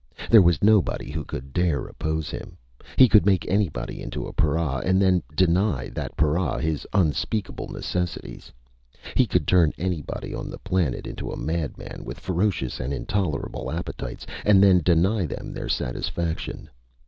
There 0.31 0.41
was 0.41 0.63
nobody 0.63 1.11
who 1.11 1.23
could 1.23 1.53
dare 1.53 1.85
oppose 1.85 2.31
him. 2.31 2.57
He 2.97 3.07
could 3.07 3.23
make 3.23 3.47
anybody 3.47 4.01
into 4.01 4.25
a 4.25 4.33
para, 4.33 4.79
and 4.83 4.99
then 4.99 5.21
deny 5.35 5.89
that 5.89 6.17
para 6.17 6.59
his 6.59 6.87
unspeakable 6.91 7.67
necessities. 7.67 8.51
He 9.13 9.27
could 9.27 9.45
turn 9.45 9.73
anybody 9.77 10.33
on 10.33 10.49
the 10.49 10.57
planet 10.57 11.05
into 11.05 11.29
a 11.31 11.37
madman 11.37 12.03
with 12.03 12.19
ferocious 12.19 12.79
and 12.79 12.91
intolerable 12.91 13.69
appetites, 13.71 14.25
and 14.43 14.63
then 14.63 14.79
deny 14.81 15.27
them 15.27 15.53
their 15.53 15.69
satisfaction. 15.69 16.71